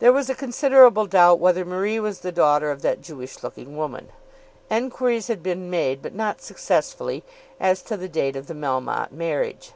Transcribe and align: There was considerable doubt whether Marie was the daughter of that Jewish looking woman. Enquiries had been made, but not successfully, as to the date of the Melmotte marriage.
There 0.00 0.12
was 0.12 0.26
considerable 0.30 1.06
doubt 1.06 1.38
whether 1.38 1.64
Marie 1.64 2.00
was 2.00 2.18
the 2.18 2.32
daughter 2.32 2.72
of 2.72 2.82
that 2.82 3.00
Jewish 3.00 3.40
looking 3.44 3.76
woman. 3.76 4.08
Enquiries 4.68 5.28
had 5.28 5.44
been 5.44 5.70
made, 5.70 6.02
but 6.02 6.12
not 6.12 6.42
successfully, 6.42 7.22
as 7.60 7.80
to 7.82 7.96
the 7.96 8.08
date 8.08 8.34
of 8.34 8.48
the 8.48 8.54
Melmotte 8.54 9.12
marriage. 9.12 9.74